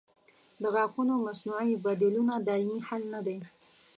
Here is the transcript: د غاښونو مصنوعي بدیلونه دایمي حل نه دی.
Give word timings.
د 0.61 0.63
غاښونو 0.73 1.13
مصنوعي 1.27 1.73
بدیلونه 1.85 2.33
دایمي 2.47 2.79
حل 2.87 3.03
نه 3.13 3.19
دی. 3.27 3.37